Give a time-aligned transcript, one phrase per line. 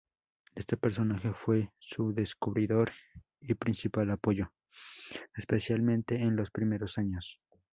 [0.55, 2.91] Este personaje fue su descubridor
[3.39, 4.51] y principal apoyo,
[5.35, 7.39] especialmente en los primeros años.